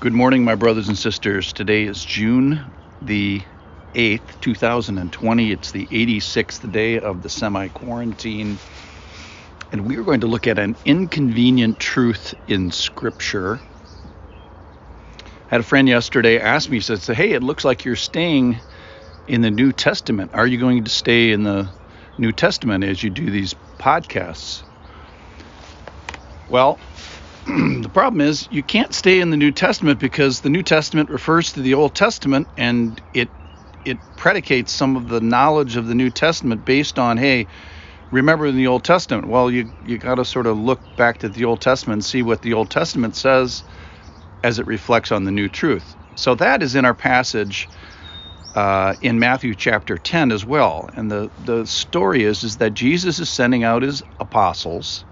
[0.00, 1.52] Good morning, my brothers and sisters.
[1.52, 2.70] Today is June
[3.02, 3.42] the
[3.94, 5.50] 8th, 2020.
[5.50, 8.58] It's the 86th day of the semi quarantine.
[9.72, 13.58] And we are going to look at an inconvenient truth in Scripture.
[15.24, 18.60] I had a friend yesterday ask me, he said, Hey, it looks like you're staying
[19.26, 20.30] in the New Testament.
[20.32, 21.68] Are you going to stay in the
[22.18, 24.62] New Testament as you do these podcasts?
[26.48, 26.78] Well,
[27.82, 31.52] the problem is you can't stay in the New Testament because the New Testament refers
[31.52, 33.32] to the Old Testament and it
[33.86, 37.48] it predicates some of the knowledge of the New Testament based on hey
[38.12, 39.28] remember the Old Testament.
[39.28, 42.22] Well you you got to sort of look back to the Old Testament and see
[42.22, 43.64] what the Old Testament says
[44.44, 45.96] as it reflects on the new truth.
[46.16, 47.70] So that is in our passage
[48.54, 50.90] uh, in Matthew chapter 10 as well.
[50.94, 55.04] And the the story is is that Jesus is sending out his apostles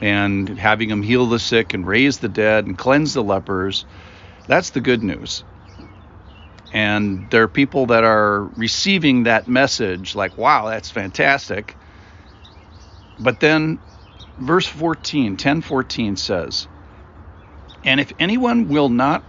[0.00, 3.86] and having him heal the sick and raise the dead and cleanse the lepers.
[4.46, 5.44] That's the good news.
[6.70, 11.78] And there are people that are receiving that message like, wow, that's fantastic.
[13.18, 13.80] But then
[14.38, 16.68] verse 14, 1014 says,
[17.84, 19.24] And if anyone will not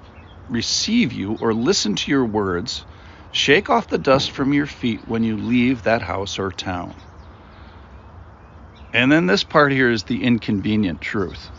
[0.49, 2.85] receive you or listen to your words,
[3.31, 7.01] shake off the dust from your feet when you leave that house or town.
[8.93, 11.51] And then this part here is the inconvenient truth.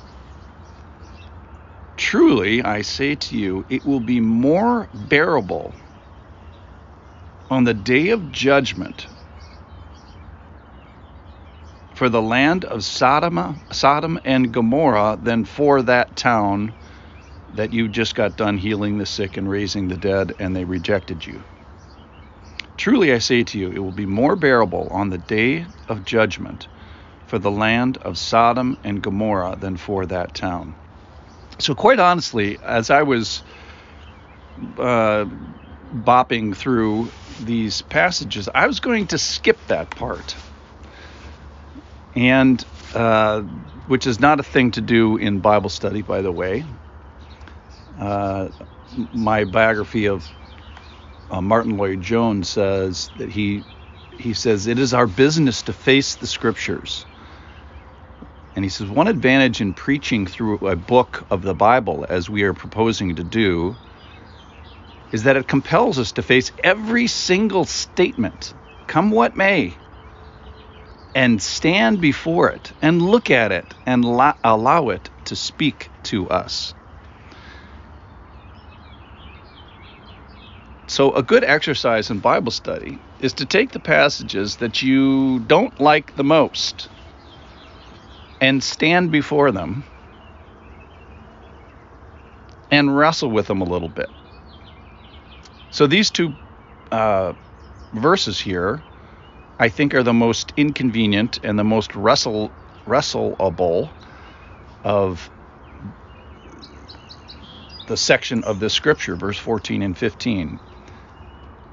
[1.96, 5.74] Truly, I say to you, it will be more bearable
[7.50, 9.08] on the day of judgment
[11.94, 16.74] for the land of Sodom, Sodom and Gomorrah than for that town
[17.50, 21.26] that you just got done healing the sick and raising the dead and they rejected
[21.26, 21.44] you.
[22.78, 26.68] Truly I say to you, it will be more bearable on the day of judgment
[27.30, 30.74] for the land of Sodom and Gomorrah than for that town.
[31.60, 33.44] So, quite honestly, as I was
[34.76, 35.26] uh,
[35.94, 37.08] bopping through
[37.44, 40.34] these passages, I was going to skip that part.
[42.16, 42.64] And
[42.94, 46.64] uh, which is not a thing to do in Bible study, by the way.
[47.96, 48.48] Uh,
[49.12, 50.28] my biography of
[51.30, 53.62] uh, Martyn Lloyd-Jones says that he
[54.18, 57.06] he says it is our business to face the scriptures
[58.54, 62.42] and he says, one advantage in preaching through a book of the Bible, as we
[62.42, 63.76] are proposing to do,
[65.12, 68.54] is that it compels us to face every single statement,
[68.86, 69.78] come what may,
[71.14, 76.74] and stand before it and look at it and allow it to speak to us.
[80.88, 85.78] So, a good exercise in Bible study is to take the passages that you don't
[85.80, 86.88] like the most
[88.40, 89.84] and stand before them
[92.70, 94.10] and wrestle with them a little bit.
[95.70, 96.36] So these two
[96.92, 97.34] uh,
[97.92, 98.84] verses here,
[99.58, 102.54] I think, are the most inconvenient and the most wrestle
[102.88, 103.92] wrestleable
[104.84, 105.30] of
[107.86, 110.60] the section of this scripture, verse 14 and 15.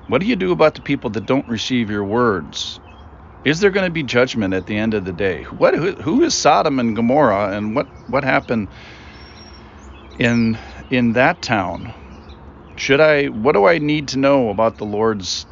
[0.07, 2.79] What do you do about the people that don't receive your words?
[3.43, 5.43] Is there going to be judgment at the end of the day?
[5.45, 8.69] What who, who is Sodom and Gomorrah, and what what happened
[10.19, 10.57] in
[10.89, 11.93] in that town?
[12.77, 13.27] Should I?
[13.27, 15.47] What do I need to know about the Lord's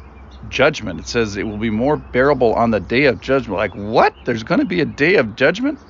[0.48, 1.00] judgment?
[1.00, 3.58] It says it will be more bearable on the day of judgment.
[3.58, 4.14] Like what?
[4.24, 5.80] There's going to be a day of judgment.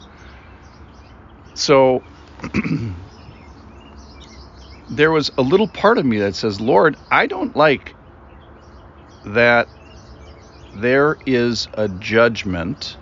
[1.54, 2.04] So
[4.88, 7.96] there was a little part of me that says, Lord, I don't like
[9.24, 9.68] that
[10.80, 12.98] there is a judgment,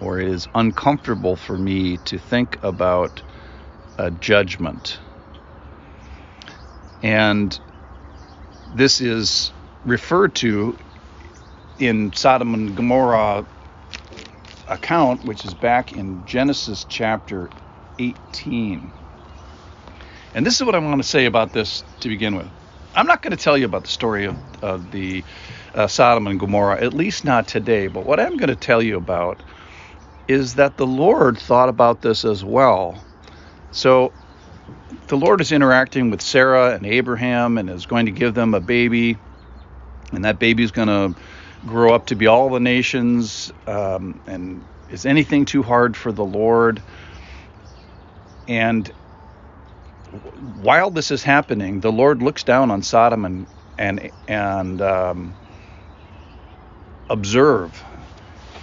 [0.00, 3.22] or it is uncomfortable for me to think about
[3.98, 4.98] a judgment.
[7.02, 7.58] And
[8.74, 9.52] this is
[9.84, 10.78] referred to
[11.78, 13.46] in Sodom and Gomorrah
[14.66, 17.50] account, which is back in Genesis chapter
[17.98, 18.92] 18.
[20.34, 22.48] And this is what I want to say about this to begin with.
[22.98, 25.22] I'm not going to tell you about the story of, of the
[25.72, 27.86] uh, Sodom and Gomorrah, at least not today.
[27.86, 29.40] But what I'm going to tell you about
[30.26, 33.00] is that the Lord thought about this as well.
[33.70, 34.12] So
[35.06, 38.60] the Lord is interacting with Sarah and Abraham and is going to give them a
[38.60, 39.16] baby,
[40.10, 41.20] and that baby is going to
[41.66, 43.52] grow up to be all the nations.
[43.68, 44.60] Um, and
[44.90, 46.82] is anything too hard for the Lord?
[48.48, 48.90] And
[50.10, 55.38] while this is happening, the Lord looks down on Sodom and and and um,
[57.08, 57.84] observe,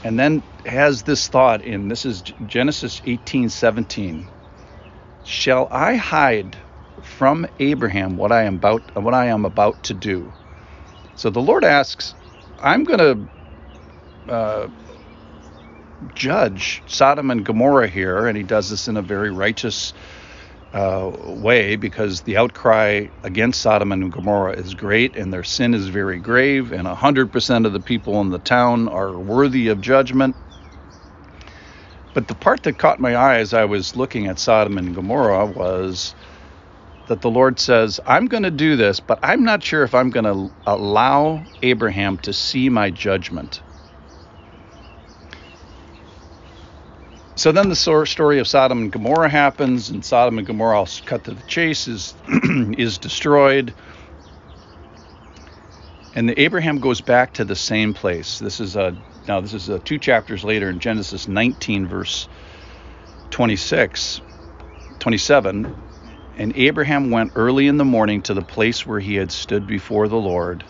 [0.03, 4.29] and then has this thought in this is Genesis 18:17.
[5.23, 6.57] Shall I hide
[7.03, 10.33] from Abraham what I am about what I am about to do.
[11.15, 12.15] So the Lord asks,
[12.59, 13.29] I'm going
[14.27, 14.67] to uh,
[16.15, 19.93] judge Sodom and Gomorrah here, and he does this in a very righteous
[20.75, 25.89] uh, way because the outcry against Sodom and Gomorrah is great and their sin is
[25.89, 30.37] very grave, and 100% of the people in the town are worthy of judgment.
[32.13, 35.47] But the part that caught my eye as I was looking at Sodom and Gomorrah
[35.47, 36.15] was
[37.07, 40.11] that the Lord says, I'm going to do this, but I'm not sure if I'm
[40.11, 43.63] going to allow Abraham to see my judgment.
[47.35, 51.25] So then the story of Sodom and Gomorrah happens, and Sodom and Gomorrah, I'll cut
[51.25, 52.15] to the chase, is,
[52.77, 53.73] is destroyed.
[56.15, 58.39] And the Abraham goes back to the same place.
[58.39, 58.95] This is a
[59.27, 62.29] now this is a, two chapters later in Genesis 19 verse
[63.31, 64.21] 26,
[64.99, 65.75] 27.
[66.37, 70.07] And Abraham went early in the morning to the place where he had stood before
[70.07, 70.65] the Lord.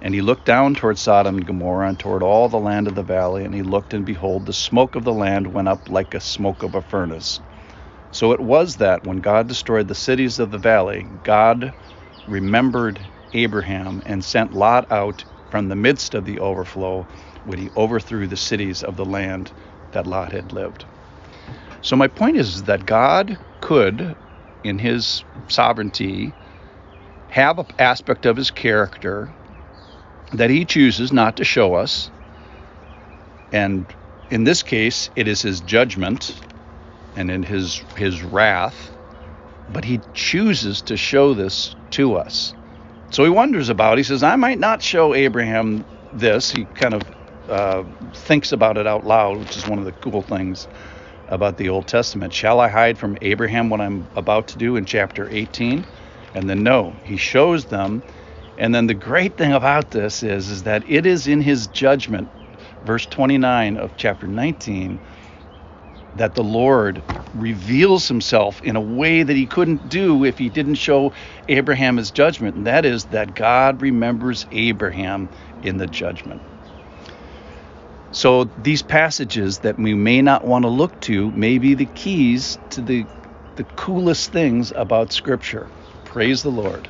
[0.00, 3.02] And he looked down toward Sodom and Gomorrah and toward all the land of the
[3.02, 3.44] valley.
[3.44, 6.62] And he looked, and behold, the smoke of the land went up like a smoke
[6.62, 7.40] of a furnace.
[8.12, 11.74] So it was that when God destroyed the cities of the valley, God
[12.26, 13.00] remembered
[13.32, 17.06] Abraham and sent Lot out from the midst of the overflow
[17.44, 19.52] when he overthrew the cities of the land
[19.92, 20.86] that Lot had lived.
[21.82, 24.16] So, my point is that God could,
[24.64, 26.34] in his sovereignty,
[27.28, 29.34] have an aspect of his character
[30.32, 32.10] that he chooses not to show us.
[33.52, 33.92] And
[34.30, 36.40] in this case, it is his judgment
[37.16, 38.90] and in his his wrath,
[39.68, 42.54] but he chooses to show this to us.
[43.10, 43.98] So he wonders about.
[43.98, 47.02] He says, "I might not show Abraham this." He kind of
[47.48, 47.84] uh,
[48.14, 50.68] thinks about it out loud, which is one of the cool things
[51.28, 52.32] about the Old Testament.
[52.32, 55.84] Shall I hide from Abraham what I'm about to do in chapter 18?
[56.34, 58.02] And then no, he shows them.
[58.58, 62.30] And then the great thing about this is, is that it is in his judgment,
[62.82, 65.00] verse 29 of chapter 19,
[66.16, 70.76] that the Lord reveals himself in a way that he couldn't do if he didn't
[70.76, 71.12] show
[71.48, 72.56] Abraham his judgment.
[72.56, 75.30] And that is that God remembers Abraham
[75.62, 76.42] in the judgment.
[78.12, 82.58] So these passages that we may not want to look to may be the keys
[82.70, 83.06] to the,
[83.56, 85.70] the coolest things about Scripture.
[86.04, 86.88] Praise the Lord.